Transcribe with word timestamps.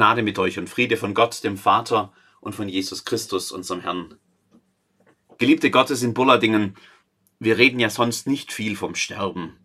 Gnade 0.00 0.22
mit 0.22 0.38
euch 0.38 0.58
und 0.58 0.70
Friede 0.70 0.96
von 0.96 1.12
Gott, 1.12 1.44
dem 1.44 1.58
Vater 1.58 2.10
und 2.40 2.54
von 2.54 2.70
Jesus 2.70 3.04
Christus, 3.04 3.52
unserem 3.52 3.82
Herrn. 3.82 4.14
Geliebte 5.36 5.70
Gottes 5.70 6.02
in 6.02 6.14
Bulladingen, 6.14 6.74
wir 7.38 7.58
reden 7.58 7.78
ja 7.78 7.90
sonst 7.90 8.26
nicht 8.26 8.50
viel 8.50 8.76
vom 8.76 8.94
Sterben. 8.94 9.58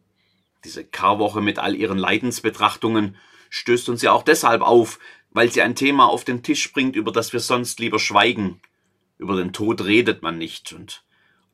Diese 0.66 0.84
Karwoche 0.84 1.40
mit 1.40 1.58
all 1.58 1.74
ihren 1.74 1.98
Leidensbetrachtungen 1.98 3.16
stößt 3.50 3.88
uns 3.88 4.02
ja 4.02 4.12
auch 4.12 4.24
deshalb 4.24 4.62
auf, 4.62 5.00
weil 5.32 5.50
sie 5.50 5.62
ein 5.62 5.74
Thema 5.74 6.10
auf 6.10 6.26
den 6.26 6.44
Tisch 6.44 6.74
bringt, 6.74 6.98
über 6.98 7.14
das 7.14 7.32
wir 7.32 7.40
sonst 7.40 7.80
lieber 7.80 7.98
schweigen. 7.98 8.60
Über 9.18 9.38
den 9.38 9.54
Tod 9.54 9.86
redet 9.86 10.22
man 10.22 10.38
nicht 10.38 10.74
und 10.74 11.06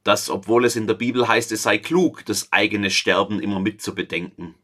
das, 0.03 0.31
obwohl 0.31 0.66
es 0.66 0.75
in 0.75 0.88
der 0.88 0.95
Bibel 0.95 1.27
heißt, 1.27 1.52
es 1.52 1.61
sei 1.61 1.77
klug, 1.77 2.25
das 2.25 2.52
eigene 2.52 2.89
Sterben 2.89 3.39
immer 3.41 3.59
mit 3.59 3.79
zu 3.79 3.93
bedenken. 3.93 4.55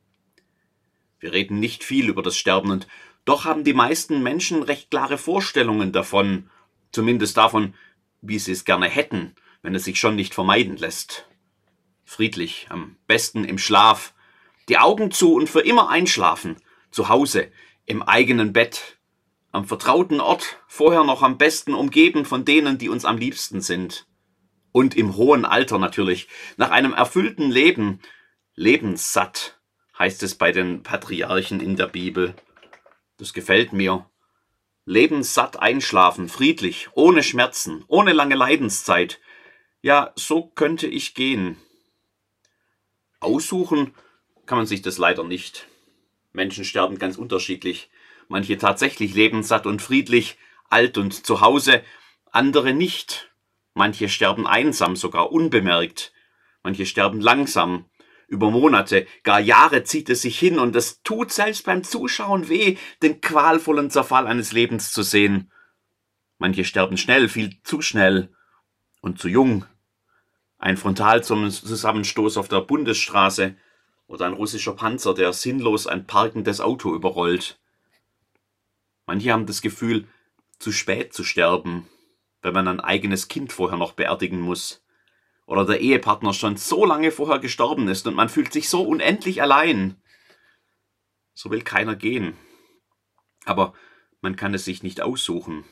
Wir 1.20 1.34
reden 1.34 1.60
nicht 1.60 1.84
viel 1.84 2.10
über 2.10 2.24
das 2.24 2.36
Sterben 2.36 2.72
und 2.72 2.88
doch 3.28 3.44
haben 3.44 3.64
die 3.66 3.74
meisten 3.74 4.24
Menschen 4.24 4.64
recht 4.64 4.90
klare 4.90 5.18
Vorstellungen 5.18 5.92
davon, 5.92 6.50
zumindest 6.92 7.36
davon, 7.36 7.74
wie 8.22 8.40
sie 8.40 8.54
es 8.54 8.64
gerne 8.64 8.88
hätten, 8.88 9.36
wenn 9.62 9.76
es 9.76 9.84
sich 9.84 10.00
schon 10.00 10.16
nicht 10.16 10.34
vermeiden 10.34 10.78
lässt. 10.78 11.28
Friedlich, 12.06 12.68
am 12.70 12.96
besten 13.06 13.44
im 13.44 13.58
Schlaf, 13.58 14.14
die 14.70 14.78
Augen 14.78 15.12
zu 15.12 15.34
und 15.34 15.50
für 15.50 15.60
immer 15.60 15.90
einschlafen, 15.90 16.56
zu 16.90 17.10
Hause, 17.10 17.52
im 17.86 18.02
eigenen 18.02 18.54
Bett, 18.54 18.98
am 19.52 19.66
vertrauten 19.66 20.22
Ort, 20.22 20.60
vorher 20.68 21.04
noch 21.04 21.22
am 21.22 21.38
besten 21.38 21.74
umgeben 21.74 22.24
von 22.24 22.46
denen, 22.46 22.78
die 22.78 22.88
uns 22.88 23.04
am 23.04 23.18
liebsten 23.18 23.60
sind. 23.60 24.08
Und 24.72 24.96
im 24.96 25.18
hohen 25.18 25.44
Alter 25.44 25.80
natürlich, 25.80 26.30
nach 26.56 26.72
einem 26.72 26.94
erfüllten 26.94 27.52
Leben, 27.52 28.00
lebenssatt, 28.56 29.60
heißt 30.00 30.24
es 30.24 30.36
bei 30.36 30.54
den 30.54 30.84
Patriarchen 30.84 31.60
in 31.60 31.76
der 31.76 31.88
Bibel. 31.88 32.34
Das 33.18 33.34
gefällt 33.34 33.74
mir. 33.74 34.10
Lebenssatt 34.86 35.60
einschlafen, 35.60 36.30
friedlich, 36.30 36.88
ohne 36.94 37.24
Schmerzen, 37.24 37.84
ohne 37.88 38.14
lange 38.14 38.36
Leidenszeit. 38.36 39.20
Ja, 39.82 40.14
so 40.16 40.48
könnte 40.48 40.88
ich 40.88 41.14
gehen. 41.14 41.58
Aussuchen 43.20 43.94
kann 44.46 44.60
man 44.60 44.68
sich 44.68 44.82
das 44.82 44.98
leider 44.98 45.24
nicht. 45.24 45.68
Menschen 46.32 46.64
sterben 46.64 47.00
ganz 47.00 47.18
unterschiedlich. 47.18 47.90
Manche 48.30 48.58
tatsächlich 48.58 49.14
lebenssatt 49.14 49.66
und 49.66 49.82
friedlich, 49.82 50.38
alt 50.70 50.98
und 50.98 51.26
zu 51.26 51.42
Hause, 51.42 51.84
andere 52.32 52.74
nicht. 52.74 53.32
Manche 53.74 54.10
sterben 54.10 54.48
einsam, 54.48 54.96
sogar 54.96 55.32
unbemerkt. 55.32 56.14
Manche 56.64 56.86
sterben 56.86 57.22
langsam, 57.22 57.86
über 58.28 58.52
Monate, 58.52 59.08
gar 59.24 59.40
Jahre 59.40 59.84
zieht 59.84 60.10
es 60.10 60.22
sich 60.22 60.38
hin 60.38 60.60
und 60.60 60.76
es 60.76 61.02
tut 61.02 61.32
selbst 61.32 61.66
beim 61.66 61.84
Zuschauen 61.84 62.50
weh, 62.50 62.78
den 63.02 63.22
qualvollen 63.22 63.90
Zerfall 63.90 64.28
eines 64.28 64.52
Lebens 64.52 64.92
zu 64.92 65.02
sehen. 65.02 65.52
Manche 66.38 66.66
sterben 66.66 66.98
schnell, 66.98 67.30
viel 67.30 67.62
zu 67.64 67.82
schnell 67.82 68.30
und 69.02 69.18
zu 69.20 69.30
jung. 69.30 69.66
Ein 70.60 70.78
Frontalzusammenstoß 70.78 72.38
auf 72.38 72.50
der 72.50 72.62
Bundesstraße 72.62 73.56
oder 74.08 74.26
ein 74.26 74.34
russischer 74.34 74.74
Panzer, 74.74 75.14
der 75.14 75.32
sinnlos 75.34 75.88
ein 75.88 76.06
parkendes 76.06 76.60
Auto 76.60 76.94
überrollt. 76.94 77.60
Manche 79.06 79.32
haben 79.32 79.46
das 79.46 79.62
Gefühl, 79.62 80.08
zu 80.60 80.72
spät 80.72 81.14
zu 81.14 81.24
sterben, 81.24 81.88
wenn 82.42 82.54
man 82.54 82.68
ein 82.68 82.80
eigenes 82.82 83.30
Kind 83.30 83.54
vorher 83.54 83.78
noch 83.78 83.94
beerdigen 83.94 84.42
muss 84.42 84.84
oder 85.48 85.66
der 85.66 85.80
Ehepartner 85.80 86.34
schon 86.34 86.58
so 86.58 86.86
lange 86.86 87.10
vorher 87.10 87.40
gestorben 87.40 87.88
ist 87.88 88.06
und 88.06 88.14
man 88.14 88.30
fühlt 88.30 88.54
sich 88.54 88.70
so 88.70 88.84
unendlich 88.84 89.42
allein. 89.42 90.00
So 91.34 91.50
will 91.50 91.64
keiner 91.64 91.96
gehen. 91.96 92.38
Aber 93.46 93.74
man 94.22 94.36
kann 94.36 94.54
es 94.54 94.66
sich 94.66 94.84
nicht 94.84 95.02
aussuchen. 95.02 95.64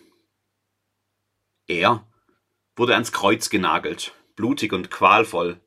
Er 1.68 2.08
wurde 2.75 2.94
ans 2.94 3.12
Kreuz 3.12 3.50
genagelt, 3.50 4.14
blutig 4.35 4.72
und 4.72 4.90
qualvoll, 4.90 5.59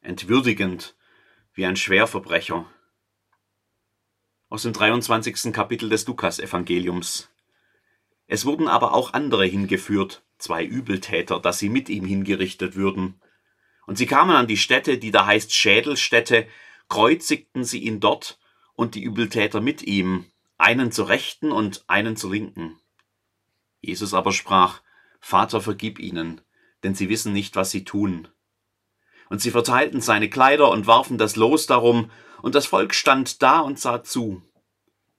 entwürdigend, 0.00 0.94
wie 1.54 1.64
ein 1.64 1.76
Schwerverbrecher. 1.76 2.70
Aus 4.50 4.62
dem 4.62 4.74
23. 4.74 5.52
Kapitel 5.52 5.88
des 5.88 6.06
Lukas-Evangeliums. 6.06 7.30
Es 8.26 8.44
wurden 8.44 8.68
aber 8.68 8.92
auch 8.92 9.14
andere 9.14 9.46
hingeführt, 9.46 10.22
zwei 10.38 10.64
Übeltäter, 10.64 11.40
dass 11.40 11.58
sie 11.58 11.70
mit 11.70 11.88
ihm 11.88 12.04
hingerichtet 12.04 12.76
würden. 12.76 13.20
Und 13.86 13.98
sie 13.98 14.06
kamen 14.06 14.34
an 14.34 14.46
die 14.46 14.56
Stätte, 14.56 14.98
die 14.98 15.10
da 15.10 15.26
heißt 15.26 15.52
Schädelstätte, 15.52 16.46
kreuzigten 16.88 17.64
sie 17.64 17.80
ihn 17.80 18.00
dort 18.00 18.38
und 18.74 18.94
die 18.94 19.02
Übeltäter 19.02 19.60
mit 19.60 19.82
ihm, 19.82 20.26
einen 20.58 20.92
zur 20.92 21.08
Rechten 21.08 21.52
und 21.52 21.84
einen 21.86 22.16
zur 22.16 22.32
Linken. 22.32 22.78
Jesus 23.80 24.14
aber 24.14 24.32
sprach, 24.32 24.80
Vater, 25.20 25.60
vergib 25.60 25.98
ihnen, 25.98 26.40
denn 26.82 26.94
sie 26.94 27.08
wissen 27.08 27.32
nicht, 27.32 27.56
was 27.56 27.70
sie 27.70 27.84
tun. 27.84 28.28
Und 29.30 29.40
sie 29.40 29.50
verteilten 29.50 30.00
seine 30.00 30.28
Kleider 30.28 30.70
und 30.70 30.86
warfen 30.86 31.18
das 31.18 31.36
Los 31.36 31.66
darum, 31.66 32.10
und 32.42 32.54
das 32.54 32.66
Volk 32.66 32.94
stand 32.94 33.42
da 33.42 33.60
und 33.60 33.78
sah 33.78 34.02
zu. 34.02 34.42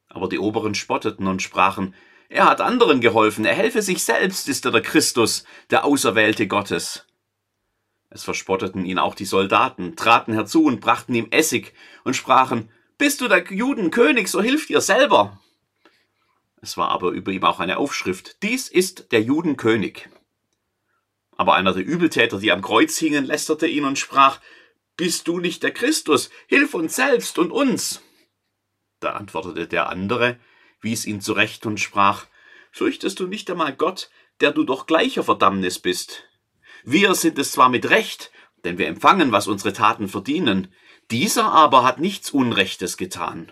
Aber 0.09 0.29
die 0.29 0.39
Oberen 0.39 0.75
spotteten 0.75 1.27
und 1.27 1.41
sprachen, 1.41 1.95
er 2.29 2.45
hat 2.45 2.61
anderen 2.61 3.01
geholfen, 3.01 3.45
er 3.45 3.55
helfe 3.55 3.81
sich 3.81 4.03
selbst, 4.03 4.47
ist 4.47 4.65
er 4.65 4.71
der 4.71 4.81
Christus, 4.81 5.43
der 5.69 5.85
Auserwählte 5.85 6.47
Gottes. 6.47 7.05
Es 8.15 8.23
verspotteten 8.23 8.85
ihn 8.85 8.97
auch 8.97 9.13
die 9.13 9.25
Soldaten, 9.25 9.97
traten 9.97 10.31
herzu 10.31 10.63
und 10.63 10.79
brachten 10.79 11.13
ihm 11.13 11.27
Essig 11.31 11.73
und 12.05 12.15
sprachen, 12.15 12.69
Bist 12.97 13.19
du 13.19 13.27
der 13.27 13.43
Judenkönig, 13.43 14.31
so 14.31 14.41
hilf 14.41 14.67
dir 14.67 14.79
selber. 14.79 15.41
Es 16.61 16.77
war 16.77 16.91
aber 16.91 17.09
über 17.09 17.33
ihm 17.33 17.43
auch 17.43 17.59
eine 17.59 17.75
Aufschrift, 17.75 18.41
Dies 18.41 18.69
ist 18.69 19.11
der 19.11 19.21
Judenkönig. 19.21 20.07
Aber 21.35 21.55
einer 21.55 21.73
der 21.73 21.83
Übeltäter, 21.83 22.39
die 22.39 22.53
am 22.53 22.61
Kreuz 22.61 22.97
hingen, 22.97 23.25
lästerte 23.25 23.67
ihn 23.67 23.83
und 23.83 23.99
sprach, 23.99 24.39
Bist 24.95 25.27
du 25.27 25.39
nicht 25.39 25.61
der 25.61 25.71
Christus? 25.73 26.29
Hilf 26.47 26.73
uns 26.73 26.95
selbst 26.95 27.37
und 27.37 27.51
uns. 27.51 28.01
Da 29.01 29.11
antwortete 29.11 29.67
der 29.67 29.89
andere, 29.89 30.39
wies 30.79 31.05
ihn 31.05 31.19
zurecht 31.19 31.65
und 31.65 31.81
sprach, 31.81 32.27
Fürchtest 32.71 33.19
du 33.19 33.27
nicht 33.27 33.51
einmal 33.51 33.75
Gott, 33.75 34.09
der 34.39 34.53
du 34.53 34.63
doch 34.63 34.85
gleicher 34.85 35.25
Verdammnis 35.25 35.79
bist? 35.79 36.23
Wir 36.87 37.15
sind 37.15 37.39
es 37.39 37.51
zwar 37.51 37.69
mit 37.69 37.89
Recht, 37.89 38.31
denn 38.63 38.77
wir 38.77 38.85
empfangen, 38.85 39.31
was 39.31 39.47
unsere 39.47 39.73
Taten 39.73 40.07
verdienen, 40.07 40.71
dieser 41.09 41.51
aber 41.51 41.83
hat 41.83 41.99
nichts 41.99 42.29
Unrechtes 42.29 42.95
getan. 42.95 43.51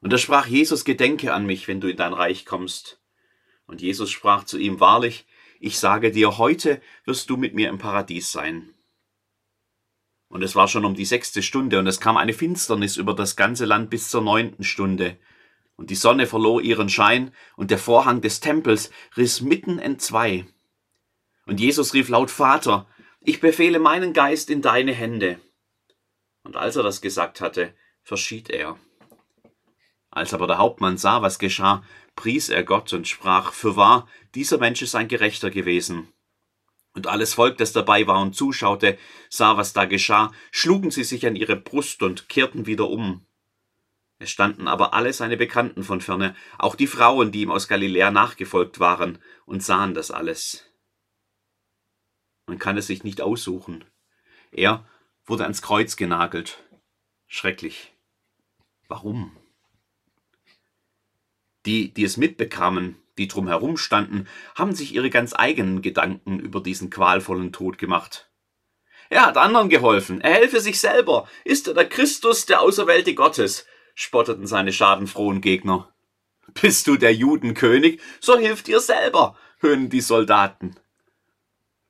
Und 0.00 0.14
da 0.14 0.16
sprach 0.16 0.46
Jesus, 0.46 0.86
Gedenke 0.86 1.34
an 1.34 1.44
mich, 1.44 1.68
wenn 1.68 1.82
du 1.82 1.88
in 1.88 1.96
dein 1.98 2.14
Reich 2.14 2.46
kommst. 2.46 3.02
Und 3.66 3.82
Jesus 3.82 4.10
sprach 4.10 4.44
zu 4.44 4.56
ihm, 4.56 4.80
Wahrlich, 4.80 5.26
ich 5.60 5.78
sage 5.78 6.10
dir, 6.10 6.38
heute 6.38 6.80
wirst 7.04 7.28
du 7.28 7.36
mit 7.36 7.54
mir 7.54 7.68
im 7.68 7.76
Paradies 7.76 8.32
sein. 8.32 8.72
Und 10.28 10.42
es 10.42 10.56
war 10.56 10.68
schon 10.68 10.86
um 10.86 10.94
die 10.94 11.04
sechste 11.04 11.42
Stunde, 11.42 11.78
und 11.78 11.86
es 11.86 12.00
kam 12.00 12.16
eine 12.16 12.32
Finsternis 12.32 12.96
über 12.96 13.14
das 13.14 13.36
ganze 13.36 13.66
Land 13.66 13.90
bis 13.90 14.08
zur 14.08 14.22
neunten 14.22 14.64
Stunde. 14.64 15.18
Und 15.76 15.90
die 15.90 15.96
Sonne 15.96 16.26
verlor 16.26 16.62
ihren 16.62 16.88
Schein, 16.88 17.32
und 17.56 17.70
der 17.70 17.78
Vorhang 17.78 18.22
des 18.22 18.40
Tempels 18.40 18.90
riss 19.18 19.42
mitten 19.42 19.78
entzwei. 19.78 20.46
Und 21.46 21.60
Jesus 21.60 21.94
rief 21.94 22.08
laut, 22.08 22.30
Vater, 22.30 22.86
ich 23.20 23.40
befehle 23.40 23.78
meinen 23.78 24.12
Geist 24.12 24.50
in 24.50 24.62
deine 24.62 24.92
Hände. 24.92 25.40
Und 26.44 26.56
als 26.56 26.76
er 26.76 26.82
das 26.82 27.00
gesagt 27.00 27.40
hatte, 27.40 27.74
verschied 28.02 28.50
er. 28.50 28.78
Als 30.10 30.34
aber 30.34 30.46
der 30.46 30.58
Hauptmann 30.58 30.98
sah, 30.98 31.22
was 31.22 31.38
geschah, 31.38 31.82
pries 32.16 32.48
er 32.48 32.64
Gott 32.64 32.92
und 32.92 33.08
sprach, 33.08 33.52
Fürwahr, 33.52 34.08
dieser 34.34 34.58
Mensch 34.58 34.82
ist 34.82 34.94
ein 34.94 35.08
Gerechter 35.08 35.50
gewesen. 35.50 36.12
Und 36.94 37.06
alles 37.06 37.34
Volk, 37.34 37.56
das 37.56 37.72
dabei 37.72 38.06
war 38.06 38.20
und 38.20 38.34
zuschaute, 38.34 38.98
sah, 39.30 39.56
was 39.56 39.72
da 39.72 39.86
geschah, 39.86 40.30
schlugen 40.50 40.90
sie 40.90 41.04
sich 41.04 41.26
an 41.26 41.36
ihre 41.36 41.56
Brust 41.56 42.02
und 42.02 42.28
kehrten 42.28 42.66
wieder 42.66 42.90
um. 42.90 43.24
Es 44.18 44.30
standen 44.30 44.68
aber 44.68 44.92
alle 44.92 45.12
seine 45.12 45.36
Bekannten 45.36 45.82
von 45.82 46.00
ferne, 46.00 46.36
auch 46.58 46.76
die 46.76 46.86
Frauen, 46.86 47.32
die 47.32 47.42
ihm 47.42 47.50
aus 47.50 47.66
Galiläa 47.66 48.10
nachgefolgt 48.10 48.78
waren, 48.78 49.18
und 49.46 49.62
sahen 49.62 49.94
das 49.94 50.10
alles. 50.10 50.71
Man 52.52 52.58
kann 52.58 52.76
es 52.76 52.86
sich 52.86 53.02
nicht 53.02 53.22
aussuchen. 53.22 53.82
Er 54.50 54.86
wurde 55.24 55.44
ans 55.44 55.62
Kreuz 55.62 55.96
genagelt. 55.96 56.58
Schrecklich. 57.26 57.94
Warum? 58.88 59.34
Die, 61.64 61.94
die 61.94 62.04
es 62.04 62.18
mitbekamen, 62.18 62.98
die 63.16 63.26
drumherum 63.26 63.78
standen, 63.78 64.28
haben 64.54 64.74
sich 64.74 64.94
ihre 64.94 65.08
ganz 65.08 65.32
eigenen 65.34 65.80
Gedanken 65.80 66.40
über 66.40 66.60
diesen 66.60 66.90
qualvollen 66.90 67.54
Tod 67.54 67.78
gemacht. 67.78 68.30
Er 69.08 69.24
hat 69.24 69.38
anderen 69.38 69.70
geholfen, 69.70 70.20
er 70.20 70.34
helfe 70.34 70.60
sich 70.60 70.78
selber, 70.78 71.26
ist 71.46 71.68
er 71.68 71.72
der 71.72 71.88
Christus, 71.88 72.44
der 72.44 72.60
Auserwählte 72.60 73.14
Gottes, 73.14 73.64
spotteten 73.94 74.46
seine 74.46 74.74
schadenfrohen 74.74 75.40
Gegner. 75.40 75.90
Bist 76.60 76.86
du 76.86 76.98
der 76.98 77.14
Judenkönig, 77.14 78.02
so 78.20 78.36
hilf 78.36 78.62
dir 78.62 78.80
selber, 78.80 79.38
höhnen 79.60 79.88
die 79.88 80.02
Soldaten. 80.02 80.76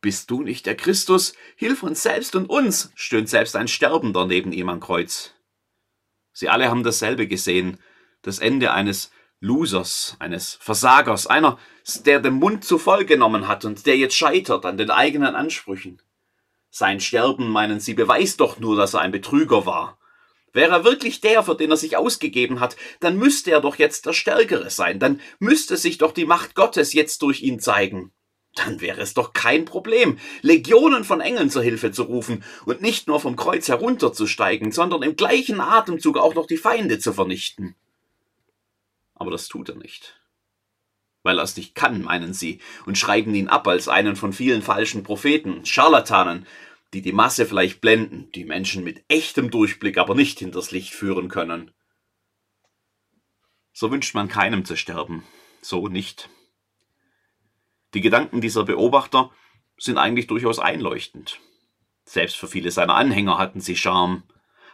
Bist 0.03 0.33
du 0.33 0.43
nicht 0.43 0.67
der 0.67 0.77
Christus? 0.77 1.33
Hilf 1.55 1.85
uns 1.85 2.03
selbst 2.03 2.35
und 2.35 2.51
uns, 2.51 2.91
stöhnt 2.97 3.29
selbst 3.29 3.55
ein 3.55 3.69
Sterbender 3.69 4.27
neben 4.27 4.51
ihm 4.51 4.69
am 4.69 4.81
Kreuz. 4.81 5.33
Sie 6.33 6.49
alle 6.49 6.69
haben 6.69 6.83
dasselbe 6.83 7.29
gesehen, 7.29 7.79
das 8.21 8.41
Ende 8.41 8.73
eines 8.73 9.13
Losers, 9.39 10.17
eines 10.19 10.59
Versagers, 10.61 11.29
einer, 11.29 11.57
der 12.05 12.19
den 12.19 12.35
Mund 12.35 12.65
zu 12.65 12.79
voll 12.79 13.05
genommen 13.05 13.47
hat 13.47 13.65
und 13.65 13.87
der 13.87 13.97
jetzt 13.97 14.17
scheitert 14.17 14.67
an 14.67 14.77
den 14.77 14.91
eigenen 14.91 15.37
Ansprüchen. 15.37 16.03
Sein 16.69 16.99
Sterben, 16.99 17.49
meinen 17.49 17.79
Sie, 17.79 17.95
beweist 17.95 18.41
doch 18.41 18.59
nur, 18.59 18.77
dass 18.77 18.95
er 18.95 19.03
ein 19.03 19.13
Betrüger 19.13 19.67
war. 19.67 20.01
Wäre 20.53 20.73
er 20.73 20.85
wirklich 20.85 21.21
der, 21.21 21.45
für 21.45 21.55
den 21.55 21.71
er 21.71 21.77
sich 21.77 21.97
ausgegeben 21.97 22.59
hat, 22.59 22.77
dann 22.99 23.19
müsste 23.19 23.53
er 23.53 23.61
doch 23.61 23.77
jetzt 23.77 24.07
der 24.07 24.15
Stärkere 24.15 24.69
sein, 24.69 24.99
dann 24.99 25.21
müsste 25.39 25.77
sich 25.77 25.99
doch 25.99 26.11
die 26.11 26.27
Macht 26.27 26.57
Gottes 26.57 26.93
jetzt 26.93 27.23
durch 27.23 27.43
ihn 27.43 27.61
zeigen. 27.61 28.13
Dann 28.55 28.81
wäre 28.81 29.01
es 29.01 29.15
doch 29.15 29.33
kein 29.33 29.65
Problem, 29.65 30.19
Legionen 30.43 31.05
von 31.05 31.21
Engeln 31.21 31.49
zur 31.49 31.63
Hilfe 31.63 31.91
zu 31.91 32.03
rufen 32.03 32.45
und 32.67 32.83
nicht 32.83 33.07
nur 33.07 33.19
vom 33.19 33.35
Kreuz 33.35 33.69
herunterzusteigen, 33.69 34.73
sondern 34.73 35.03
im 35.03 35.17
gleichen 35.17 35.61
Atemzug 35.61 36.19
auch 36.19 36.35
noch 36.35 36.47
die 36.47 36.59
Feinde 36.59 36.99
zu 36.99 37.15
vernichten. 37.15 37.75
Aber 39.15 39.31
das 39.31 39.49
tut 39.49 39.71
er 39.71 39.77
nicht. 39.77 40.21
Weil 41.23 41.39
er 41.39 41.45
es 41.45 41.57
nicht 41.57 41.75
kann, 41.75 42.03
meinen 42.03 42.35
sie, 42.35 42.61
und 42.85 42.99
schreiben 42.99 43.35
ihn 43.35 43.49
ab 43.49 43.67
als 43.69 43.89
einen 43.89 44.17
von 44.17 44.33
vielen 44.33 44.61
falschen 44.61 45.03
Propheten, 45.03 45.65
Scharlatanen, 45.65 46.47
die 46.93 47.01
die 47.01 47.13
Masse 47.13 47.47
vielleicht 47.47 47.81
blenden, 47.81 48.31
die 48.33 48.45
Menschen 48.45 48.85
mit 48.85 49.03
echtem 49.09 49.51
Durchblick 49.51 49.97
aber 49.97 50.15
nicht 50.15 50.41
hinters 50.41 50.73
Licht 50.73 50.93
führen 50.93 51.29
können. 51.29 51.71
So 53.73 53.91
wünscht 53.91 54.15
man 54.15 54.29
keinem 54.29 54.67
zu 54.67 54.77
sterben, 54.77 55.25
so 55.63 55.89
nicht. 55.89 56.29
Die 57.95 58.01
Gedanken 58.01 58.41
dieser 58.41 58.65
Beobachter 58.65 59.31
sind 59.79 59.99
eigentlich 59.99 60.27
durchaus 60.27 60.59
einleuchtend. 60.59 61.41
Selbst 62.05 62.37
für 62.37 62.49
viele 62.49 62.71
seiner 62.71 62.95
Anhänger 62.95 63.39
hatten 63.39 63.61
sie 63.61 63.77
Charme. 63.77 64.23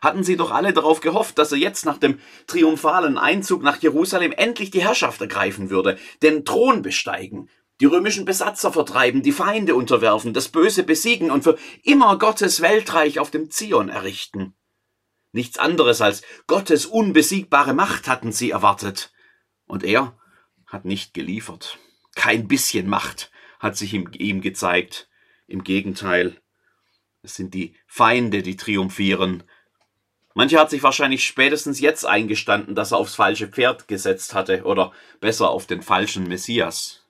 Hatten 0.01 0.23
sie 0.23 0.37
doch 0.37 0.53
alle 0.53 0.73
darauf 0.73 1.01
gehofft, 1.01 1.39
dass 1.39 1.51
er 1.51 1.59
jetzt 1.59 1.85
nach 1.85 1.99
dem 1.99 2.21
triumphalen 2.47 3.19
Einzug 3.19 3.63
nach 3.63 3.81
Jerusalem 3.83 4.33
endlich 4.33 4.71
die 4.71 4.83
Herrschaft 4.83 5.21
ergreifen 5.21 5.71
würde, 5.71 5.99
den 6.23 6.45
Thron 6.45 6.83
besteigen, 6.83 7.51
die 7.81 7.87
römischen 7.87 8.25
Besatzer 8.25 8.73
vertreiben, 8.73 9.23
die 9.23 9.33
Feinde 9.33 9.75
unterwerfen, 9.75 10.35
das 10.35 10.49
Böse 10.49 10.85
besiegen 10.85 11.31
und 11.31 11.43
für 11.43 11.59
immer 11.83 12.17
Gottes 12.19 12.61
Weltreich 12.61 13.19
auf 13.19 13.31
dem 13.31 13.51
Zion 13.51 13.89
errichten. 13.89 14.55
Nichts 15.33 15.59
anderes 15.59 16.01
als 16.01 16.23
Gottes 16.47 16.87
unbesiegbare 16.87 17.75
Macht 17.75 18.09
hatten 18.09 18.33
sie 18.33 18.51
erwartet. 18.51 19.13
Und 19.67 19.85
er 19.85 20.17
hat 20.67 20.85
nicht 20.85 21.13
geliefert. 21.13 21.79
Kein 22.19 22.49
bisschen 22.49 22.89
Macht 22.89 23.31
hat 23.61 23.77
sich 23.77 23.95
ihm, 23.95 24.11
ihm 24.13 24.41
gezeigt. 24.41 25.09
Im 25.47 25.63
Gegenteil, 25.63 26.37
es 27.23 27.37
sind 27.37 27.55
die 27.55 27.77
Feinde, 27.87 28.43
die 28.43 28.57
triumphieren. 28.57 29.45
Mancher 30.35 30.59
hat 30.59 30.69
sich 30.69 30.83
wahrscheinlich 30.83 31.25
spätestens 31.25 31.79
jetzt 31.79 32.05
eingestanden, 32.05 32.75
dass 32.75 32.91
er 32.91 32.99
aufs 32.99 33.15
falsche 33.15 33.47
Pferd 33.47 33.87
gesetzt 33.87 34.35
hatte 34.35 34.65
oder 34.65 34.91
besser 35.21 35.51
auf 35.51 35.69
den 35.69 35.81
falschen 35.81 36.27
Messias. 36.27 37.07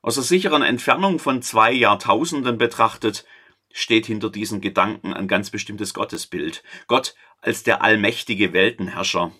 Aus 0.00 0.14
der 0.14 0.24
sicheren 0.24 0.62
Entfernung 0.62 1.18
von 1.18 1.42
zwei 1.42 1.70
Jahrtausenden 1.70 2.56
betrachtet, 2.56 3.26
steht 3.70 4.06
hinter 4.06 4.30
diesen 4.30 4.62
Gedanken 4.62 5.12
ein 5.12 5.28
ganz 5.28 5.50
bestimmtes 5.50 5.92
Gottesbild. 5.92 6.62
Gott 6.86 7.14
als 7.42 7.62
der 7.62 7.82
allmächtige 7.82 8.54
Weltenherrscher. 8.54 9.32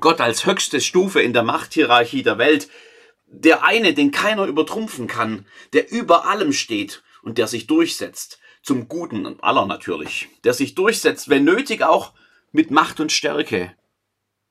Gott 0.00 0.20
als 0.20 0.44
höchste 0.44 0.80
Stufe 0.80 1.22
in 1.22 1.32
der 1.32 1.44
Machthierarchie 1.44 2.24
der 2.24 2.38
Welt. 2.38 2.68
Der 3.34 3.64
eine, 3.64 3.94
den 3.94 4.10
keiner 4.10 4.44
übertrumpfen 4.44 5.06
kann, 5.06 5.46
der 5.72 5.90
über 5.90 6.26
allem 6.26 6.52
steht 6.52 7.02
und 7.22 7.38
der 7.38 7.46
sich 7.46 7.66
durchsetzt. 7.66 8.38
Zum 8.62 8.88
Guten 8.88 9.40
aller 9.40 9.66
natürlich. 9.66 10.28
Der 10.44 10.52
sich 10.52 10.74
durchsetzt, 10.74 11.28
wenn 11.30 11.44
nötig 11.44 11.82
auch 11.82 12.12
mit 12.52 12.70
Macht 12.70 13.00
und 13.00 13.10
Stärke. 13.10 13.74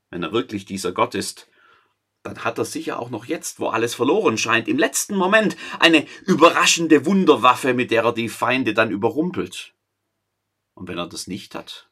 Wenn 0.10 0.24
er 0.24 0.34
wirklich 0.34 0.66
dieser 0.66 0.92
Gott 0.92 1.14
ist, 1.16 1.48
dann 2.24 2.44
hat 2.44 2.58
er 2.58 2.66
sicher 2.66 3.00
auch 3.00 3.12
noch 3.12 3.26
jetzt, 3.26 3.60
wo 3.60 3.70
alles 3.70 3.96
verloren 3.96 4.38
scheint, 4.38 4.68
im 4.68 4.78
letzten 4.78 5.16
Moment 5.16 5.56
eine 5.80 6.06
überraschende 6.26 7.06
Wunderwaffe, 7.06 7.74
mit 7.74 7.92
der 7.92 8.04
er 8.04 8.14
die 8.14 8.30
Feinde 8.30 8.74
dann 8.74 8.92
überrumpelt. 8.92 9.74
Und 10.74 10.88
wenn 10.88 10.98
er 10.98 11.08
das 11.08 11.28
nicht 11.28 11.56
hat, 11.56 11.90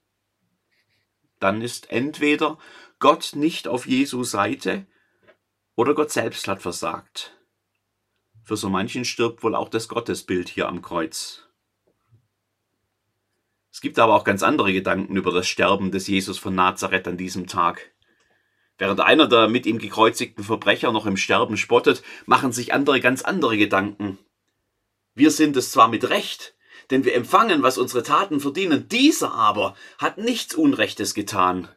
dann 1.40 1.62
ist 1.62 1.90
entweder 1.92 2.58
Gott 3.00 3.32
nicht 3.36 3.68
auf 3.68 3.88
Jesu 3.88 4.24
Seite 4.24 4.86
oder 5.80 5.94
Gott 5.94 6.12
selbst 6.12 6.50
hat 6.50 6.62
versagt. 6.62 7.38
Für 8.44 8.58
so 8.58 8.68
manchen 8.68 9.06
stirbt 9.06 9.44
wohl 9.44 9.56
auch 9.56 9.70
das 9.70 9.88
Gottesbild 9.88 10.50
hier 10.50 10.68
am 10.68 10.82
Kreuz. 10.82 11.48
Es 13.72 13.80
gibt 13.80 13.98
aber 13.98 14.14
auch 14.14 14.26
ganz 14.26 14.44
andere 14.44 14.74
Gedanken 14.74 15.16
über 15.16 15.32
das 15.32 15.48
Sterben 15.48 15.90
des 15.92 16.08
Jesus 16.08 16.38
von 16.38 16.54
Nazareth 16.54 17.08
an 17.08 17.16
diesem 17.16 17.48
Tag. 17.48 17.94
Während 18.78 19.00
einer 19.00 19.30
der 19.30 19.48
mit 19.48 19.66
ihm 19.66 19.80
gekreuzigten 19.80 20.44
Verbrecher 20.44 20.92
noch 20.92 21.06
im 21.06 21.16
Sterben 21.16 21.56
spottet, 21.56 22.04
machen 22.26 22.52
sich 22.52 22.74
andere 22.74 23.00
ganz 23.00 23.22
andere 23.22 23.58
Gedanken. 23.58 24.18
Wir 25.16 25.32
sind 25.32 25.56
es 25.56 25.72
zwar 25.72 25.88
mit 25.88 26.10
Recht, 26.10 26.58
denn 26.90 27.06
wir 27.06 27.16
empfangen, 27.16 27.64
was 27.64 27.78
unsere 27.78 28.04
Taten 28.04 28.42
verdienen, 28.42 28.90
dieser 28.90 29.34
aber 29.34 29.78
hat 29.98 30.18
nichts 30.18 30.56
Unrechtes 30.56 31.14
getan. 31.14 31.70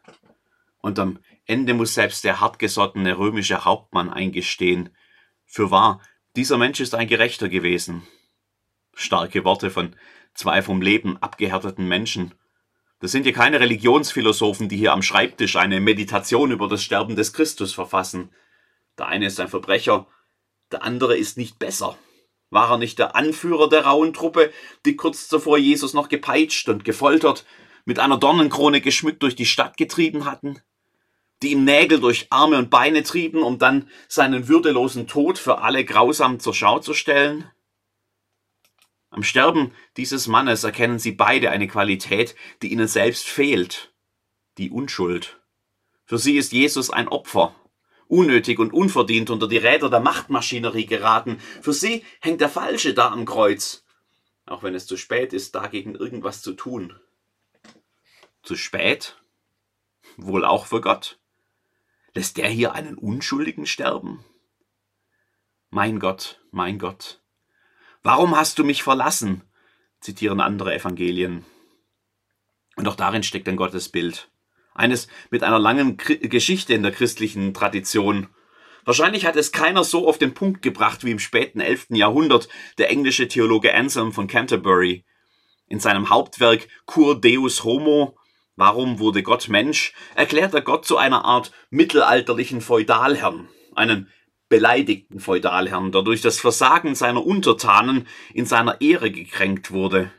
Und 0.81 0.99
am 0.99 1.19
Ende 1.45 1.73
muss 1.73 1.93
selbst 1.93 2.23
der 2.23 2.39
hartgesottene 2.39 3.17
römische 3.17 3.65
Hauptmann 3.65 4.09
eingestehen, 4.09 4.95
für 5.45 5.71
wahr, 5.71 6.01
dieser 6.35 6.57
Mensch 6.57 6.79
ist 6.79 6.95
ein 6.95 7.07
Gerechter 7.07 7.49
gewesen. 7.49 8.07
Starke 8.93 9.43
Worte 9.43 9.69
von 9.69 9.95
zwei 10.33 10.61
vom 10.61 10.81
Leben 10.81 11.17
abgehärteten 11.17 11.87
Menschen, 11.87 12.33
das 13.03 13.11
sind 13.11 13.25
ja 13.25 13.33
keine 13.33 13.59
Religionsphilosophen, 13.59 14.69
die 14.69 14.77
hier 14.77 14.93
am 14.93 15.01
Schreibtisch 15.01 15.57
eine 15.57 15.81
Meditation 15.81 16.51
über 16.51 16.69
das 16.69 16.81
Sterben 16.81 17.17
des 17.17 17.33
Christus 17.33 17.73
verfassen. 17.73 18.29
Der 18.97 19.07
eine 19.07 19.25
ist 19.25 19.41
ein 19.41 19.49
Verbrecher, 19.49 20.07
der 20.71 20.83
andere 20.83 21.17
ist 21.17 21.37
nicht 21.37 21.59
besser. 21.59 21.97
War 22.49 22.71
er 22.71 22.77
nicht 22.77 22.99
der 22.99 23.17
Anführer 23.17 23.67
der 23.67 23.83
rauen 23.83 24.13
Truppe, 24.13 24.53
die 24.85 24.95
kurz 24.95 25.27
zuvor 25.27 25.57
Jesus 25.57 25.93
noch 25.93 26.07
gepeitscht 26.07 26.69
und 26.69 26.85
gefoltert, 26.85 27.45
mit 27.83 27.99
einer 27.99 28.17
Dornenkrone 28.17 28.79
geschmückt 28.79 29.21
durch 29.21 29.35
die 29.35 29.45
Stadt 29.45 29.75
getrieben 29.75 30.23
hatten? 30.23 30.61
Die 31.43 31.51
ihm 31.51 31.65
Nägel 31.65 31.99
durch 31.99 32.27
Arme 32.29 32.57
und 32.57 32.69
Beine 32.69 33.03
trieben, 33.03 33.43
um 33.43 33.59
dann 33.59 33.89
seinen 34.07 34.47
würdelosen 34.47 35.07
Tod 35.07 35.37
für 35.37 35.57
alle 35.57 35.83
grausam 35.83 36.39
zur 36.39 36.53
Schau 36.53 36.79
zu 36.79 36.93
stellen? 36.93 37.51
Am 39.09 39.23
Sterben 39.23 39.73
dieses 39.97 40.27
Mannes 40.27 40.63
erkennen 40.63 40.99
sie 40.99 41.11
beide 41.11 41.51
eine 41.51 41.67
Qualität, 41.67 42.33
die 42.61 42.71
ihnen 42.71 42.87
selbst 42.87 43.27
fehlt, 43.27 43.93
die 44.57 44.71
Unschuld. 44.71 45.41
Für 46.05 46.17
sie 46.17 46.37
ist 46.37 46.53
Jesus 46.53 46.89
ein 46.89 47.09
Opfer, 47.09 47.53
unnötig 48.07 48.57
und 48.57 48.71
unverdient 48.71 49.29
unter 49.29 49.49
die 49.49 49.57
Räder 49.57 49.89
der 49.89 49.99
Machtmaschinerie 49.99 50.85
geraten. 50.85 51.39
Für 51.61 51.73
sie 51.73 52.05
hängt 52.21 52.39
der 52.39 52.49
Falsche 52.49 52.93
da 52.93 53.11
am 53.11 53.25
Kreuz, 53.25 53.83
auch 54.45 54.63
wenn 54.63 54.75
es 54.75 54.87
zu 54.87 54.95
spät 54.95 55.33
ist, 55.33 55.55
dagegen 55.55 55.93
irgendwas 55.93 56.41
zu 56.41 56.53
tun. 56.53 56.97
Zu 58.43 58.55
spät? 58.55 59.17
Wohl 60.15 60.45
auch 60.45 60.67
für 60.67 60.79
Gott. 60.79 61.19
Lässt 62.13 62.37
der 62.37 62.47
hier 62.49 62.73
einen 62.73 62.95
Unschuldigen 62.95 63.65
sterben? 63.65 64.23
Mein 65.69 65.99
Gott, 65.99 66.41
mein 66.51 66.77
Gott, 66.77 67.23
Warum 68.03 68.35
hast 68.35 68.59
du 68.59 68.65
mich 68.65 68.83
verlassen? 68.83 69.43
zitieren 70.01 70.41
andere 70.41 70.75
Evangelien. 70.75 71.45
Und 72.75 72.85
auch 72.89 72.97
darin 72.97 73.23
steckt 73.23 73.47
ein 73.47 73.55
Gottesbild. 73.55 74.29
Eines 74.73 75.07
mit 75.29 75.41
einer 75.41 75.59
langen 75.59 75.95
Geschichte 75.95 76.73
in 76.73 76.83
der 76.83 76.91
christlichen 76.91 77.53
Tradition. 77.53 78.27
Wahrscheinlich 78.83 79.25
hat 79.25 79.37
es 79.37 79.53
keiner 79.53 79.85
so 79.85 80.05
auf 80.05 80.17
den 80.17 80.33
Punkt 80.33 80.61
gebracht 80.61 81.05
wie 81.05 81.11
im 81.11 81.19
späten 81.19 81.61
11. 81.61 81.87
Jahrhundert 81.91 82.49
der 82.77 82.89
englische 82.89 83.29
Theologe 83.29 83.73
Anselm 83.73 84.11
von 84.11 84.27
Canterbury. 84.27 85.05
In 85.67 85.79
seinem 85.79 86.09
Hauptwerk 86.09 86.67
Cur 86.85 87.21
Deus 87.21 87.63
Homo, 87.63 88.17
Warum 88.55 88.99
wurde 88.99 89.23
Gott 89.23 89.49
Mensch, 89.49 89.93
erklärt 90.15 90.53
er 90.53 90.61
Gott 90.61 90.85
zu 90.85 90.97
einer 90.97 91.25
Art 91.25 91.51
mittelalterlichen 91.71 92.61
Feudalherrn, 92.61 93.49
einen 93.73 94.09
beleidigten 94.47 95.19
Feudalherrn, 95.19 95.91
der 95.91 96.03
durch 96.03 96.21
das 96.21 96.39
Versagen 96.39 96.93
seiner 96.93 97.25
Untertanen 97.25 98.07
in 98.33 98.45
seiner 98.45 98.79
Ehre 98.81 99.09
gekränkt 99.09 99.71
wurde. 99.71 100.11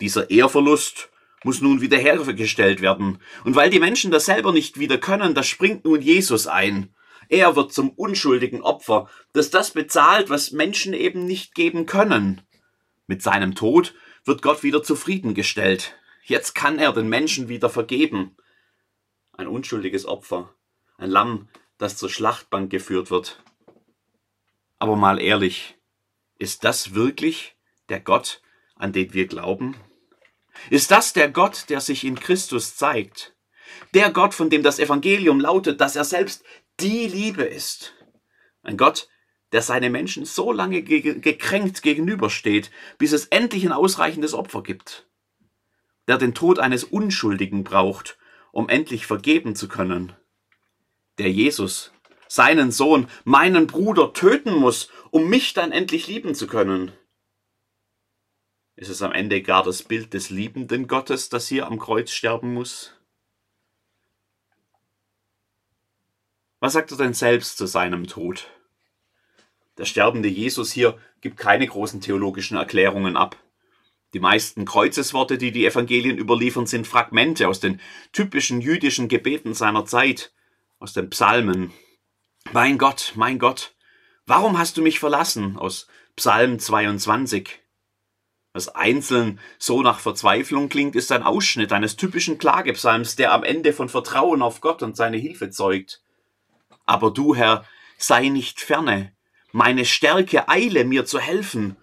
Dieser 0.00 0.30
Ehrverlust 0.30 1.10
muss 1.44 1.60
nun 1.60 1.80
wiederhergestellt 1.80 2.80
werden, 2.80 3.18
und 3.44 3.54
weil 3.54 3.70
die 3.70 3.78
Menschen 3.78 4.10
das 4.10 4.24
selber 4.24 4.50
nicht 4.50 4.80
wieder 4.80 4.98
können, 4.98 5.34
da 5.34 5.44
springt 5.44 5.84
nun 5.84 6.02
Jesus 6.02 6.48
ein. 6.48 6.92
Er 7.28 7.54
wird 7.54 7.72
zum 7.72 7.90
unschuldigen 7.90 8.62
Opfer, 8.62 9.08
das 9.32 9.50
das 9.50 9.70
bezahlt, 9.70 10.30
was 10.30 10.50
Menschen 10.50 10.92
eben 10.92 11.24
nicht 11.24 11.54
geben 11.54 11.86
können. 11.86 12.42
Mit 13.06 13.22
seinem 13.22 13.54
Tod 13.54 13.94
wird 14.24 14.42
Gott 14.42 14.64
wieder 14.64 14.82
zufriedengestellt. 14.82 15.94
Jetzt 16.28 16.56
kann 16.56 16.80
er 16.80 16.92
den 16.92 17.08
Menschen 17.08 17.48
wieder 17.48 17.70
vergeben. 17.70 18.36
Ein 19.30 19.46
unschuldiges 19.46 20.06
Opfer, 20.06 20.52
ein 20.98 21.08
Lamm, 21.08 21.48
das 21.78 21.96
zur 21.96 22.10
Schlachtbank 22.10 22.68
geführt 22.68 23.12
wird. 23.12 23.40
Aber 24.80 24.96
mal 24.96 25.20
ehrlich, 25.20 25.78
ist 26.36 26.64
das 26.64 26.94
wirklich 26.94 27.54
der 27.88 28.00
Gott, 28.00 28.42
an 28.74 28.92
den 28.92 29.14
wir 29.14 29.28
glauben? 29.28 29.76
Ist 30.68 30.90
das 30.90 31.12
der 31.12 31.30
Gott, 31.30 31.66
der 31.68 31.80
sich 31.80 32.02
in 32.02 32.18
Christus 32.18 32.74
zeigt? 32.74 33.36
Der 33.94 34.10
Gott, 34.10 34.34
von 34.34 34.50
dem 34.50 34.64
das 34.64 34.80
Evangelium 34.80 35.38
lautet, 35.38 35.80
dass 35.80 35.94
er 35.94 36.04
selbst 36.04 36.42
die 36.80 37.06
Liebe 37.06 37.44
ist. 37.44 37.94
Ein 38.62 38.76
Gott, 38.76 39.08
der 39.52 39.62
seine 39.62 39.90
Menschen 39.90 40.24
so 40.24 40.50
lange 40.50 40.82
ge 40.82 41.20
gekränkt 41.20 41.82
gegenübersteht, 41.82 42.72
bis 42.98 43.12
es 43.12 43.26
endlich 43.26 43.64
ein 43.64 43.72
ausreichendes 43.72 44.34
Opfer 44.34 44.64
gibt. 44.64 45.06
Der 46.08 46.18
den 46.18 46.34
Tod 46.34 46.58
eines 46.58 46.84
Unschuldigen 46.84 47.64
braucht, 47.64 48.18
um 48.52 48.68
endlich 48.68 49.06
vergeben 49.06 49.54
zu 49.54 49.68
können. 49.68 50.14
Der 51.18 51.30
Jesus, 51.30 51.92
seinen 52.28 52.70
Sohn, 52.70 53.08
meinen 53.24 53.66
Bruder 53.66 54.12
töten 54.12 54.54
muss, 54.54 54.90
um 55.10 55.28
mich 55.28 55.52
dann 55.54 55.72
endlich 55.72 56.06
lieben 56.06 56.34
zu 56.34 56.46
können. 56.46 56.92
Ist 58.76 58.90
es 58.90 59.00
am 59.00 59.12
Ende 59.12 59.40
gar 59.42 59.62
das 59.62 59.82
Bild 59.82 60.12
des 60.12 60.28
liebenden 60.28 60.86
Gottes, 60.86 61.30
das 61.30 61.48
hier 61.48 61.66
am 61.66 61.78
Kreuz 61.78 62.10
sterben 62.10 62.52
muss? 62.52 62.92
Was 66.60 66.74
sagt 66.74 66.90
er 66.90 66.98
denn 66.98 67.14
selbst 67.14 67.56
zu 67.58 67.66
seinem 67.66 68.06
Tod? 68.06 68.50
Der 69.78 69.84
sterbende 69.84 70.28
Jesus 70.28 70.72
hier 70.72 70.98
gibt 71.20 71.36
keine 71.36 71.66
großen 71.66 72.00
theologischen 72.00 72.56
Erklärungen 72.56 73.16
ab. 73.16 73.36
Die 74.14 74.20
meisten 74.20 74.64
Kreuzesworte, 74.64 75.38
die 75.38 75.52
die 75.52 75.66
Evangelien 75.66 76.18
überliefern, 76.18 76.66
sind 76.66 76.86
Fragmente 76.86 77.48
aus 77.48 77.60
den 77.60 77.80
typischen 78.12 78.60
jüdischen 78.60 79.08
Gebeten 79.08 79.54
seiner 79.54 79.84
Zeit, 79.84 80.32
aus 80.78 80.92
den 80.92 81.10
Psalmen. 81.10 81.72
Mein 82.52 82.78
Gott, 82.78 83.12
mein 83.16 83.38
Gott, 83.38 83.74
warum 84.26 84.58
hast 84.58 84.76
du 84.76 84.82
mich 84.82 85.00
verlassen? 85.00 85.56
aus 85.58 85.88
Psalm 86.16 86.58
22. 86.58 87.60
Was 88.56 88.68
einzeln 88.68 89.38
so 89.58 89.82
nach 89.82 89.98
Verzweiflung 89.98 90.70
klingt, 90.70 90.96
ist 90.96 91.12
ein 91.12 91.22
Ausschnitt 91.22 91.72
eines 91.72 91.96
typischen 91.96 92.38
Klagepsalms, 92.38 93.14
der 93.14 93.32
am 93.32 93.44
Ende 93.44 93.74
von 93.74 93.90
Vertrauen 93.90 94.40
auf 94.40 94.62
Gott 94.62 94.82
und 94.82 94.96
seine 94.96 95.18
Hilfe 95.18 95.50
zeugt. 95.50 96.00
Aber 96.86 97.10
du, 97.10 97.34
Herr, 97.34 97.66
sei 97.98 98.28
nicht 98.28 98.60
ferne, 98.62 99.12
meine 99.52 99.84
Stärke 99.84 100.48
eile 100.48 100.86
mir 100.86 101.04
zu 101.04 101.18
helfen. 101.18 101.76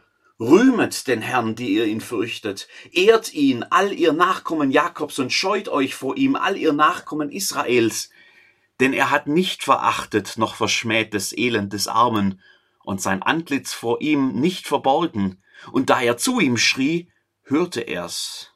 Rühmet 0.43 1.07
den 1.07 1.21
Herrn, 1.21 1.55
die 1.55 1.73
ihr 1.73 1.85
ihn 1.85 2.01
fürchtet, 2.01 2.67
ehrt 2.91 3.33
ihn, 3.33 3.63
all 3.63 3.93
ihr 3.93 4.11
Nachkommen 4.11 4.71
Jakobs, 4.71 5.17
und 5.17 5.31
scheut 5.31 5.69
euch 5.69 5.95
vor 5.95 6.17
ihm, 6.17 6.35
all 6.35 6.57
ihr 6.57 6.73
Nachkommen 6.73 7.31
Israels. 7.31 8.09
Denn 8.81 8.91
er 8.91 9.09
hat 9.09 9.27
nicht 9.27 9.63
verachtet 9.63 10.37
noch 10.37 10.55
verschmäht 10.55 11.13
des 11.13 11.35
Elend 11.37 11.71
des 11.71 11.87
Armen, 11.87 12.41
und 12.83 13.01
sein 13.01 13.23
Antlitz 13.23 13.71
vor 13.71 14.01
ihm 14.01 14.33
nicht 14.33 14.67
verborgen, 14.67 15.41
und 15.71 15.89
da 15.89 16.01
er 16.01 16.17
zu 16.17 16.41
ihm 16.41 16.57
schrie, 16.57 17.09
hörte 17.43 17.79
er's. 17.79 18.51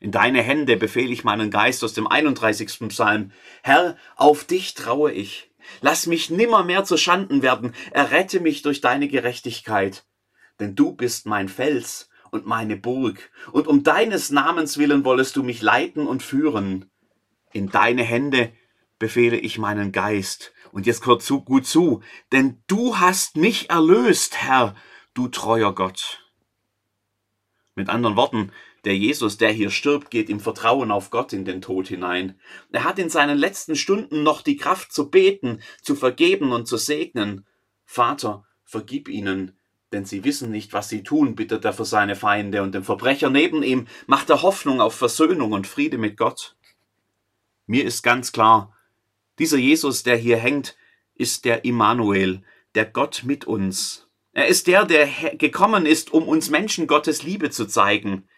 In 0.00 0.10
deine 0.10 0.42
Hände 0.42 0.76
befehle 0.76 1.12
ich 1.12 1.22
meinen 1.22 1.52
Geist 1.52 1.84
aus 1.84 1.92
dem 1.92 2.08
31. 2.08 2.88
Psalm. 2.88 3.30
Herr, 3.62 3.96
auf 4.16 4.44
dich 4.44 4.74
traue 4.74 5.12
ich. 5.12 5.49
Lass 5.80 6.06
mich 6.06 6.30
nimmermehr 6.30 6.84
zu 6.84 6.96
Schanden 6.96 7.42
werden. 7.42 7.74
Errette 7.90 8.40
mich 8.40 8.62
durch 8.62 8.80
deine 8.80 9.08
Gerechtigkeit. 9.08 10.04
Denn 10.58 10.74
du 10.74 10.92
bist 10.94 11.26
mein 11.26 11.48
Fels 11.48 12.10
und 12.30 12.46
meine 12.46 12.76
Burg. 12.76 13.30
Und 13.52 13.66
um 13.66 13.82
deines 13.82 14.30
Namens 14.30 14.78
willen 14.78 15.04
wollest 15.04 15.36
du 15.36 15.42
mich 15.42 15.62
leiten 15.62 16.06
und 16.06 16.22
führen. 16.22 16.90
In 17.52 17.68
deine 17.68 18.04
Hände 18.04 18.52
befehle 18.98 19.38
ich 19.38 19.58
meinen 19.58 19.92
Geist. 19.92 20.52
Und 20.72 20.86
jetzt 20.86 21.06
hört 21.06 21.22
zu, 21.22 21.42
gut 21.42 21.66
zu. 21.66 22.02
Denn 22.32 22.62
du 22.68 22.98
hast 22.98 23.36
mich 23.36 23.70
erlöst, 23.70 24.36
Herr, 24.36 24.76
du 25.14 25.28
treuer 25.28 25.74
Gott. 25.74 26.24
Mit 27.74 27.88
anderen 27.88 28.16
Worten, 28.16 28.52
der 28.84 28.96
Jesus, 28.96 29.36
der 29.36 29.52
hier 29.52 29.70
stirbt, 29.70 30.10
geht 30.10 30.30
im 30.30 30.40
Vertrauen 30.40 30.90
auf 30.90 31.10
Gott 31.10 31.32
in 31.32 31.44
den 31.44 31.60
Tod 31.60 31.88
hinein. 31.88 32.38
Er 32.72 32.84
hat 32.84 32.98
in 32.98 33.10
seinen 33.10 33.36
letzten 33.36 33.76
Stunden 33.76 34.22
noch 34.22 34.42
die 34.42 34.56
Kraft 34.56 34.92
zu 34.92 35.10
beten, 35.10 35.60
zu 35.82 35.94
vergeben 35.94 36.52
und 36.52 36.66
zu 36.66 36.76
segnen. 36.76 37.46
Vater, 37.84 38.44
vergib 38.64 39.08
ihnen, 39.08 39.58
denn 39.92 40.06
sie 40.06 40.24
wissen 40.24 40.50
nicht, 40.50 40.72
was 40.72 40.88
sie 40.88 41.02
tun, 41.02 41.34
bittet 41.34 41.64
er 41.64 41.72
für 41.72 41.84
seine 41.84 42.16
Feinde, 42.16 42.62
und 42.62 42.74
dem 42.74 42.84
Verbrecher 42.84 43.28
neben 43.28 43.62
ihm 43.62 43.86
macht 44.06 44.30
er 44.30 44.42
Hoffnung 44.42 44.80
auf 44.80 44.94
Versöhnung 44.94 45.52
und 45.52 45.66
Friede 45.66 45.98
mit 45.98 46.16
Gott. 46.16 46.56
Mir 47.66 47.84
ist 47.84 48.02
ganz 48.02 48.32
klar, 48.32 48.74
dieser 49.38 49.58
Jesus, 49.58 50.02
der 50.02 50.16
hier 50.16 50.38
hängt, 50.38 50.76
ist 51.14 51.44
der 51.44 51.64
Immanuel, 51.64 52.42
der 52.74 52.86
Gott 52.86 53.22
mit 53.24 53.46
uns. 53.46 54.08
Er 54.32 54.46
ist 54.46 54.68
der, 54.68 54.84
der 54.84 55.06
gekommen 55.36 55.86
ist, 55.86 56.12
um 56.12 56.26
uns 56.28 56.50
Menschen 56.50 56.86
Gottes 56.86 57.22
Liebe 57.22 57.50
zu 57.50 57.66
zeigen 57.66 58.28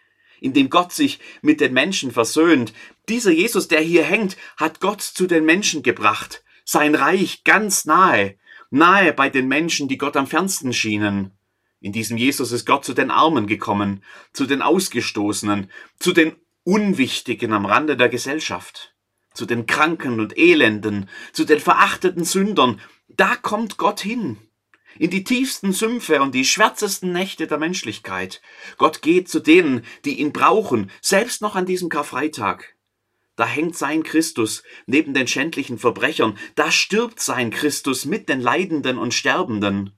in 0.43 0.51
dem 0.51 0.69
Gott 0.69 0.91
sich 0.91 1.19
mit 1.41 1.61
den 1.61 1.73
Menschen 1.73 2.11
versöhnt. 2.11 2.73
Dieser 3.07 3.31
Jesus, 3.31 3.69
der 3.69 3.79
hier 3.79 4.03
hängt, 4.03 4.35
hat 4.57 4.81
Gott 4.81 5.01
zu 5.01 5.25
den 5.25 5.45
Menschen 5.45 5.83
gebracht, 5.83 6.43
sein 6.65 6.95
Reich 6.95 7.45
ganz 7.45 7.85
nahe, 7.85 8.35
nahe 8.69 9.13
bei 9.13 9.29
den 9.29 9.47
Menschen, 9.47 9.87
die 9.87 9.97
Gott 9.97 10.17
am 10.17 10.27
fernsten 10.27 10.73
schienen. 10.73 11.31
In 11.79 11.93
diesem 11.93 12.17
Jesus 12.17 12.51
ist 12.51 12.65
Gott 12.65 12.83
zu 12.83 12.93
den 12.93 13.09
Armen 13.09 13.47
gekommen, 13.47 14.03
zu 14.33 14.45
den 14.45 14.61
Ausgestoßenen, 14.61 15.71
zu 15.97 16.11
den 16.11 16.35
Unwichtigen 16.65 17.53
am 17.53 17.65
Rande 17.65 17.95
der 17.95 18.09
Gesellschaft, 18.09 18.93
zu 19.33 19.45
den 19.45 19.65
Kranken 19.65 20.19
und 20.19 20.37
Elenden, 20.37 21.09
zu 21.31 21.45
den 21.45 21.61
verachteten 21.61 22.25
Sündern. 22.25 22.81
Da 23.07 23.37
kommt 23.37 23.77
Gott 23.77 24.01
hin 24.01 24.37
in 24.97 25.09
die 25.09 25.23
tiefsten 25.23 25.73
Sümpfe 25.73 26.21
und 26.21 26.33
die 26.35 26.45
schwärzesten 26.45 27.11
Nächte 27.11 27.47
der 27.47 27.57
Menschlichkeit. 27.57 28.41
Gott 28.77 29.01
geht 29.01 29.29
zu 29.29 29.39
denen, 29.39 29.85
die 30.05 30.19
ihn 30.19 30.33
brauchen, 30.33 30.91
selbst 31.01 31.41
noch 31.41 31.55
an 31.55 31.65
diesem 31.65 31.89
Karfreitag. 31.89 32.75
Da 33.35 33.45
hängt 33.45 33.75
sein 33.75 34.03
Christus 34.03 34.63
neben 34.85 35.13
den 35.13 35.27
schändlichen 35.27 35.79
Verbrechern, 35.79 36.37
da 36.55 36.71
stirbt 36.71 37.19
sein 37.19 37.49
Christus 37.49 38.05
mit 38.05 38.29
den 38.29 38.41
Leidenden 38.41 38.97
und 38.97 39.13
Sterbenden. 39.13 39.97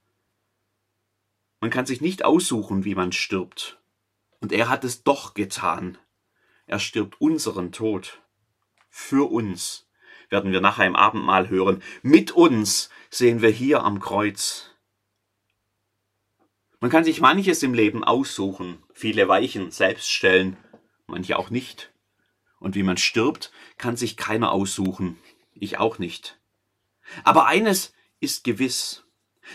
Man 1.59 1.69
kann 1.69 1.85
sich 1.85 1.99
nicht 1.99 2.23
aussuchen, 2.23 2.85
wie 2.85 2.95
man 2.95 3.11
stirbt. 3.11 3.79
Und 4.39 4.51
er 4.51 4.69
hat 4.69 4.83
es 4.83 5.03
doch 5.03 5.33
getan. 5.33 5.97
Er 6.67 6.79
stirbt 6.79 7.19
unseren 7.19 7.71
Tod. 7.71 8.21
Für 8.89 9.29
uns 9.31 9.87
werden 10.29 10.51
wir 10.51 10.61
nachher 10.61 10.87
im 10.87 10.95
Abendmahl 10.95 11.49
hören. 11.49 11.81
Mit 12.01 12.31
uns 12.31 12.89
sehen 13.09 13.41
wir 13.41 13.49
hier 13.49 13.83
am 13.83 13.99
Kreuz. 13.99 14.75
Man 16.86 16.92
kann 16.92 17.04
sich 17.04 17.20
manches 17.20 17.63
im 17.63 17.74
Leben 17.74 18.04
aussuchen, 18.04 18.77
viele 18.94 19.27
Weichen 19.27 19.72
selbst 19.72 20.12
stellen, 20.12 20.56
manche 21.08 21.39
auch 21.39 21.50
nicht. 21.50 21.92
Und 22.60 22.75
wie 22.75 22.84
man 22.84 22.98
stirbt, 22.98 23.51
kann 23.80 23.98
sich 23.98 24.18
keiner 24.18 24.51
aussuchen, 24.51 25.18
ich 25.56 25.80
auch 25.80 25.98
nicht. 25.98 26.39
Aber 27.24 27.48
eines 27.48 27.96
ist 28.20 28.44
gewiss, 28.44 29.04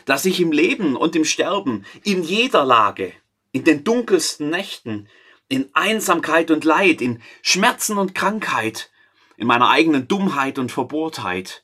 dass 0.06 0.24
ich 0.24 0.40
im 0.40 0.50
Leben 0.50 0.96
und 0.96 1.14
im 1.14 1.24
Sterben, 1.24 1.86
in 2.02 2.24
jeder 2.24 2.64
Lage, 2.64 3.12
in 3.52 3.62
den 3.62 3.84
dunkelsten 3.84 4.50
Nächten, 4.50 5.08
in 5.48 5.70
Einsamkeit 5.72 6.50
und 6.50 6.64
Leid, 6.64 7.00
in 7.00 7.22
Schmerzen 7.42 7.96
und 7.96 8.12
Krankheit, 8.12 8.90
in 9.36 9.46
meiner 9.46 9.70
eigenen 9.70 10.08
Dummheit 10.08 10.58
und 10.58 10.72
Verbohrtheit, 10.72 11.62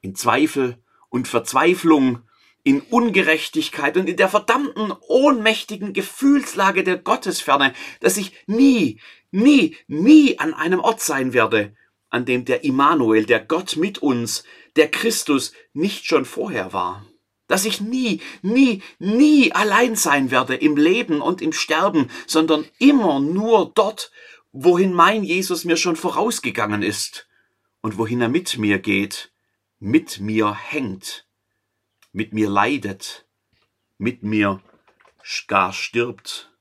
in 0.00 0.14
Zweifel 0.14 0.82
und 1.10 1.28
Verzweiflung 1.28 2.22
in 2.64 2.80
Ungerechtigkeit 2.80 3.96
und 3.96 4.08
in 4.08 4.16
der 4.16 4.28
verdammten 4.28 4.92
ohnmächtigen 5.08 5.92
Gefühlslage 5.92 6.84
der 6.84 6.96
Gottesferne, 6.96 7.72
dass 8.00 8.16
ich 8.16 8.32
nie, 8.46 9.00
nie, 9.30 9.76
nie 9.88 10.38
an 10.38 10.54
einem 10.54 10.80
Ort 10.80 11.00
sein 11.00 11.32
werde, 11.32 11.74
an 12.10 12.24
dem 12.24 12.44
der 12.44 12.62
Immanuel, 12.64 13.26
der 13.26 13.40
Gott 13.40 13.76
mit 13.76 13.98
uns, 13.98 14.44
der 14.76 14.90
Christus 14.90 15.52
nicht 15.72 16.06
schon 16.06 16.24
vorher 16.24 16.72
war. 16.72 17.04
Dass 17.48 17.64
ich 17.64 17.80
nie, 17.80 18.20
nie, 18.42 18.82
nie 18.98 19.52
allein 19.52 19.96
sein 19.96 20.30
werde 20.30 20.54
im 20.54 20.76
Leben 20.76 21.20
und 21.20 21.42
im 21.42 21.52
Sterben, 21.52 22.10
sondern 22.26 22.64
immer 22.78 23.18
nur 23.18 23.72
dort, 23.74 24.12
wohin 24.52 24.92
mein 24.92 25.24
Jesus 25.24 25.64
mir 25.64 25.76
schon 25.76 25.96
vorausgegangen 25.96 26.82
ist 26.82 27.26
und 27.80 27.98
wohin 27.98 28.20
er 28.20 28.28
mit 28.28 28.56
mir 28.58 28.78
geht, 28.78 29.32
mit 29.80 30.20
mir 30.20 30.54
hängt 30.54 31.26
mit 32.12 32.32
mir 32.32 32.48
leidet, 32.48 33.26
mit 33.98 34.22
mir 34.22 34.62
gar 35.46 35.72
stirbt. 35.72 36.52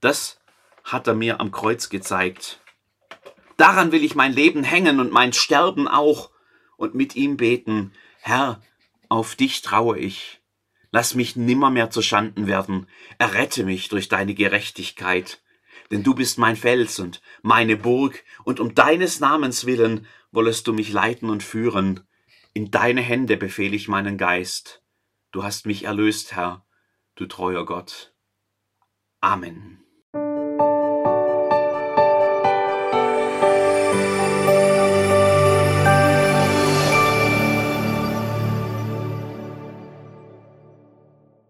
Das 0.00 0.40
hat 0.84 1.06
er 1.06 1.14
mir 1.14 1.40
am 1.40 1.52
Kreuz 1.52 1.88
gezeigt. 1.88 2.60
Daran 3.56 3.92
will 3.92 4.02
ich 4.02 4.14
mein 4.14 4.32
Leben 4.32 4.64
hängen 4.64 4.98
und 4.98 5.12
mein 5.12 5.32
Sterben 5.32 5.86
auch 5.86 6.30
und 6.76 6.94
mit 6.94 7.14
ihm 7.14 7.36
beten. 7.36 7.92
Herr, 8.20 8.60
auf 9.08 9.36
dich 9.36 9.62
traue 9.62 9.98
ich. 9.98 10.40
Lass 10.90 11.14
mich 11.14 11.36
nimmermehr 11.36 11.90
zu 11.90 12.02
Schanden 12.02 12.46
werden. 12.46 12.88
Errette 13.18 13.64
mich 13.64 13.88
durch 13.88 14.08
deine 14.08 14.34
Gerechtigkeit. 14.34 15.40
Denn 15.90 16.02
du 16.02 16.14
bist 16.14 16.38
mein 16.38 16.56
Fels 16.56 16.98
und 16.98 17.22
meine 17.42 17.76
Burg, 17.76 18.24
und 18.44 18.60
um 18.60 18.74
deines 18.74 19.20
Namens 19.20 19.66
willen 19.66 20.06
wollest 20.32 20.66
du 20.66 20.72
mich 20.72 20.92
leiten 20.92 21.30
und 21.30 21.42
führen. 21.42 22.00
In 22.54 22.70
deine 22.70 23.00
Hände 23.00 23.36
befehle 23.36 23.74
ich 23.74 23.88
meinen 23.88 24.18
Geist. 24.18 24.82
Du 25.30 25.42
hast 25.42 25.64
mich 25.64 25.84
erlöst, 25.84 26.36
Herr, 26.36 26.66
du 27.14 27.26
treuer 27.26 27.64
Gott. 27.64 28.14
Amen. 29.20 29.81